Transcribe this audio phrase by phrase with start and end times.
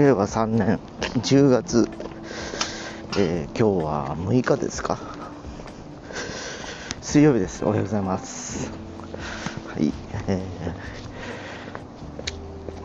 [0.00, 0.80] 令和3年
[1.20, 1.86] 10月、
[3.18, 4.98] えー今日は6日ですか。
[7.02, 7.66] 水曜日です。
[7.66, 8.70] おはようございます。
[9.68, 9.92] はい、
[10.26, 10.42] え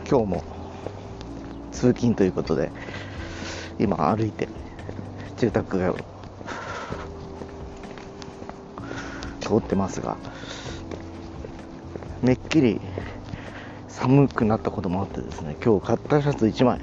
[0.04, 0.44] ー今日も
[1.72, 2.70] 通勤ということで
[3.78, 4.46] 今歩いて
[5.38, 5.96] 住宅街を
[9.40, 10.18] 通ってますが
[12.22, 12.80] めっきり
[13.88, 16.80] 寒くなったこともあってですね今日買ったシャツ1枚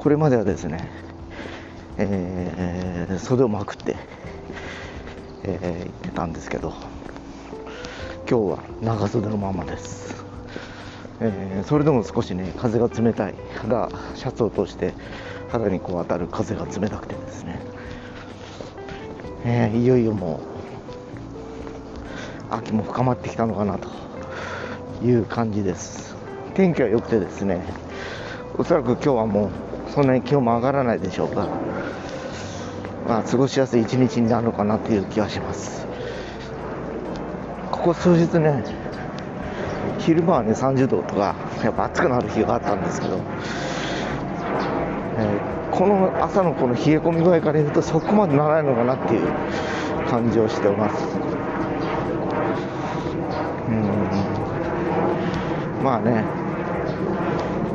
[0.00, 0.88] これまではですね、
[1.98, 3.96] えー袖をまくって、
[5.44, 6.72] えー行ってたんですけど
[8.26, 10.24] 今日は長袖のままです、
[11.20, 14.94] えーそれでも少しね風が冷たい肌シャツを通して
[15.50, 17.60] 肌にこう当たる風が冷たくてですね、
[19.44, 20.40] えーいよいよも
[22.50, 23.90] う秋も深まってきたのかなと
[25.04, 26.16] いう感じです。
[26.54, 27.62] 天気は良くてですね
[28.56, 31.48] おそらく今日はもうそんなに気温も上がらないでしょうか。
[33.08, 35.86] まあ過ごしやすい一日になるのかなという気がします。
[37.70, 38.62] ここ数日ね
[39.98, 43.18] 昼間はね30度とかやっぱ暑くなる日があったんですけど、
[45.18, 49.22] えーこの朝のこの冷え込み具合から言うとそこまでならないのかなっていう
[50.10, 51.06] 感じをしておます。
[53.68, 53.84] うん。
[55.82, 56.24] まあね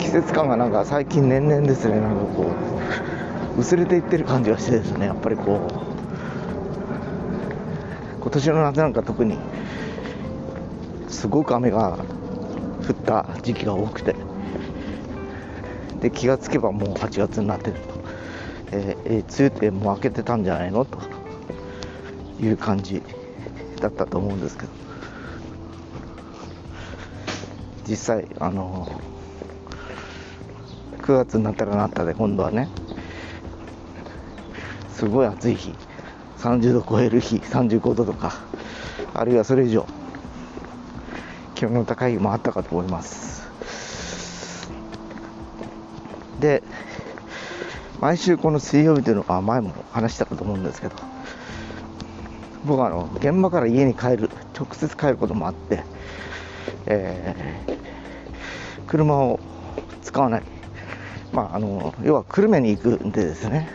[0.06, 2.00] 季節感がなんか最近年々ですね。
[2.00, 2.52] なんかこ
[3.58, 5.08] う薄れていってる感じがしてですね。
[5.08, 5.72] やっぱりこう
[8.22, 9.38] 今年の夏なんか特に
[11.10, 11.98] すごく雨が
[12.88, 14.16] 降った時期が多くて
[16.02, 17.80] で気がつけばもう8月になってると、
[18.74, 21.00] えーえー梅雨ってもう明けてたんじゃないのと
[22.40, 23.02] いう感じ
[23.82, 24.70] だったと思うんですけど。
[27.88, 28.88] 実際あの
[31.06, 32.68] 9月になったらなったで今度はね。
[34.92, 35.72] すごい暑い日。
[36.40, 37.36] 30度超える日。
[37.36, 38.34] 35度とか。
[39.14, 39.86] あるいはそれ以上。
[41.54, 43.48] 気温の高い日もあったかと思います。
[46.40, 46.64] で
[48.02, 50.96] 毎週この水曜日というのは前も話したかと思うんですけど。
[52.66, 55.84] 僕はあの現場から家に帰る直接帰ることもあって、
[56.88, 57.76] えー
[58.88, 59.40] 車を
[60.04, 60.44] 使わない、
[61.36, 63.70] まあ、あの要は久留米に行くんでですね。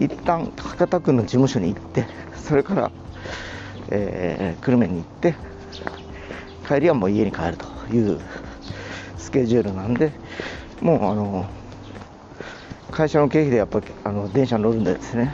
[0.00, 2.90] 一旦博多区の事務所に行ってそれから、
[3.90, 5.36] えー久留米に行って
[6.66, 8.20] 帰りはもう家に帰るという
[9.16, 10.10] スケジュールなんで
[10.80, 11.46] もうあの
[12.90, 15.32] 会社の経費でやっぱあの電車に乗るんでですね。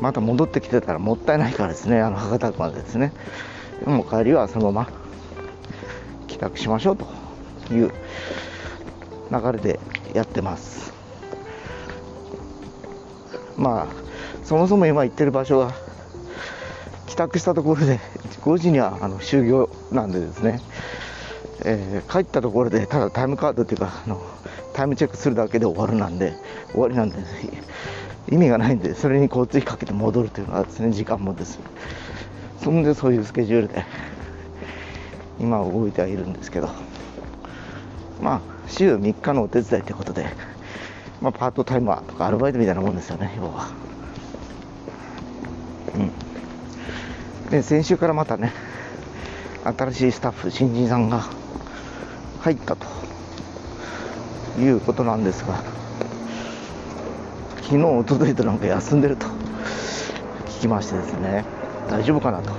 [0.00, 2.00] また戻ってきてたらもったいないからですね。
[2.00, 3.12] あの博多区までですね。
[3.84, 4.90] もう帰りはそのまま
[6.28, 7.06] 帰宅しましょうと
[7.74, 7.92] いう
[9.30, 9.80] 流れで
[10.14, 10.92] やってます。
[13.56, 13.86] まあ
[14.44, 15.74] そもそも今行ってる場所が
[17.06, 18.00] 帰宅したところで
[18.42, 20.60] 5時にはあの終業なんでですね、
[21.64, 24.20] えー帰ったところでただタイムカードっていうかあの
[24.72, 26.32] タイムチェックするだけで終わるなんで
[26.72, 27.16] 終わりなんで
[28.30, 31.58] 意味がないんでそれに交通費かけて戻るというのはですね時間もです。
[32.62, 33.84] そんでそういうスケジュールで
[35.38, 36.70] 今動いてはいるんですけど。
[38.20, 40.26] まあ週3日のお手伝いということで、
[41.20, 43.68] まあ、パートタイマーとかアルバイトみたいなもんですよね要は。
[45.94, 47.50] うん。
[47.50, 48.52] で先週からまたね
[49.64, 51.24] 新しいスタッフ新人さんが
[52.40, 52.86] 入ったと
[54.58, 55.62] いうことなんですが
[57.62, 59.26] 昨日おとといとなんか休んでると
[60.46, 61.44] 聞きましてですね
[61.88, 62.52] 大丈夫かなと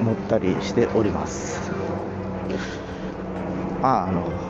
[0.00, 1.70] 思ったりしております。
[3.80, 4.45] まああの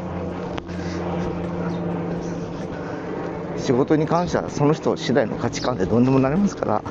[3.66, 6.82] 仕事に関してはその人次第の価値観でどんでもなりますから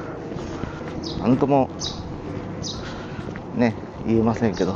[1.22, 1.70] 何とも
[3.56, 3.74] ね
[4.06, 4.74] 言えませんけど、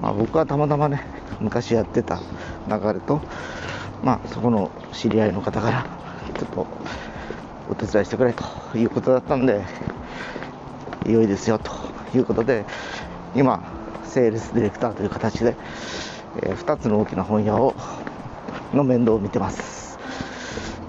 [0.00, 1.04] まあ、僕はたまたまね
[1.40, 2.20] 昔やってた
[2.68, 3.20] 流れと
[4.04, 5.84] まあそこの知り合いの方から
[6.38, 6.66] ちょっと
[7.68, 8.44] お手伝いしてくれと
[8.78, 9.64] いうことだったんで
[11.06, 11.72] 良いですよと
[12.14, 12.64] いうことで
[13.34, 13.64] 今
[14.04, 15.56] セールスディレクターという形で、
[16.42, 17.74] え2つの大きな本屋を
[18.74, 19.81] の面倒を見てます。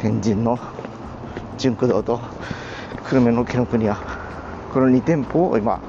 [0.03, 0.59] 天神の
[1.57, 2.19] 純駆堂と
[3.05, 3.95] 久留米の紀ノ国屋
[4.73, 5.79] この2店舗を今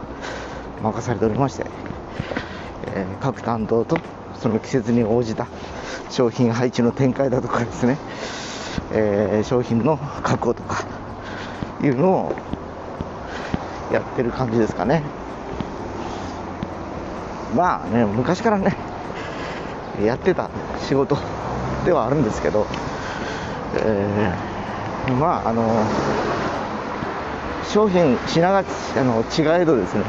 [0.84, 1.66] 任されておりまして、
[2.94, 3.98] えー各担当と
[4.40, 5.48] その季節に応じた
[6.10, 7.98] 商品配置の展開だとかですね、
[8.92, 10.84] えー商品の確保とか
[11.82, 12.36] いうのを
[13.92, 15.02] やってる感じですかね。
[17.56, 18.76] まあね昔からね
[20.04, 20.50] やってた
[20.86, 21.18] 仕事
[21.84, 22.68] ではあるんですけど、
[23.76, 24.54] えー
[25.12, 25.84] まああの
[27.68, 28.64] 商品品があ
[29.04, 30.04] の違えどですね。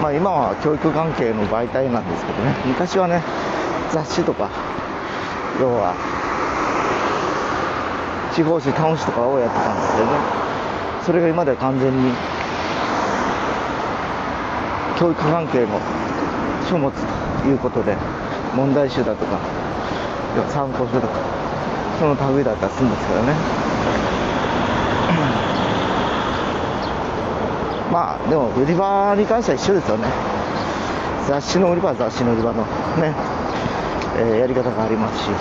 [0.00, 2.54] まあ、今は教育関係の媒体なんですけどね。
[2.66, 3.22] 昔はね
[3.92, 4.50] 雑誌とか
[5.60, 5.94] 要は
[8.34, 10.12] 地方紙タウン紙とかをやってたんですけどね。
[11.04, 12.12] それが今では完全に
[14.98, 15.78] 教育関係の
[16.68, 16.90] 書物
[17.42, 17.96] ということで
[18.54, 19.38] 問題集だとか
[20.50, 21.43] 参考書とか
[21.98, 23.34] その類だったりするんですけどね。
[27.92, 30.08] まあでも売り場に関しては一緒ですよね。
[31.26, 32.62] 雑誌の売り場は雑誌の売り場の
[33.00, 33.14] ね、
[34.18, 35.32] えー、やり方がありますし、え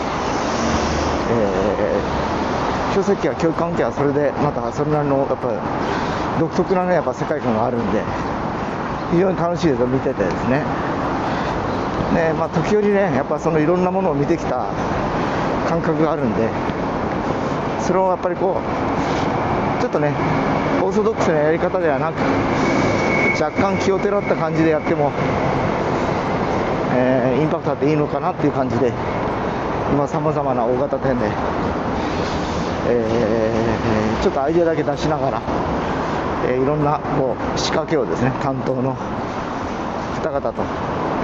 [2.91, 5.57] ー、書籍や教育関係はそれでまたそれなりのやっぱり
[6.39, 8.01] 独特なねやっぱ世界観があるんで
[9.11, 9.87] 非常に楽しいですよ。
[9.87, 10.63] 見ててですね。
[12.13, 14.67] ねまあ時折ねやっぱそのいろんなものを見てきた
[15.73, 16.47] 感覚があるんで
[17.81, 20.13] それをやっぱりこうちょっとね
[20.83, 22.21] オーソドックスなやり方ではなく
[23.41, 25.11] 若干気をてらった感じでやっても、
[26.93, 28.93] えー、インパクトあっていいのかなっていう感じで
[29.91, 31.25] 今さまざまな大型店で、
[32.89, 35.41] えー、ちょっとアイデアだけ出しながら、
[36.45, 38.95] えー、いろんなこう仕掛けをですね担当の
[40.21, 40.61] 方々と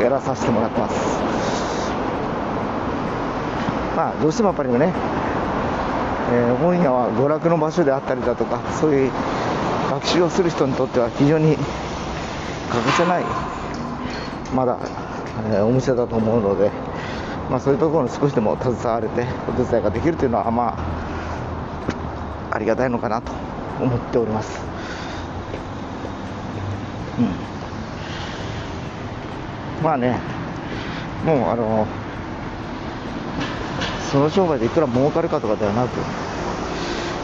[0.04, 1.69] やらさせてもらってます。
[4.00, 4.94] まあどうしてもやっぱりね
[6.32, 9.12] えー、本屋は娯楽の場所であったりだとかそういう
[9.90, 11.68] 学習をする人にとっては非常に欠か
[12.96, 13.26] せない
[14.56, 14.80] まだ、
[15.52, 16.72] えー、お店だと思うので、
[17.50, 20.78] まあ、そういうところに少しでも携われてお手伝いができるというのはま
[22.52, 23.34] あありがたいのかなと
[23.82, 24.62] 思っております。
[27.18, 27.22] う
[29.82, 30.18] ん、まあね
[31.26, 31.86] もうあの
[34.12, 35.92] その商売でいくら儲かるかとかではなく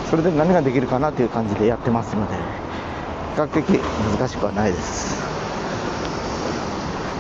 [0.10, 2.36] それで何ができるかなという感じでやってますので
[3.36, 3.82] 比較的
[4.18, 5.26] 難しくはないです。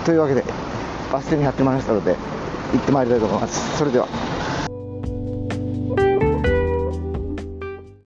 [0.05, 0.43] というわけで
[1.11, 2.15] バス停にやってまいりましたので
[2.73, 3.77] 行ってまいりたいと思います。
[3.77, 4.07] それでは。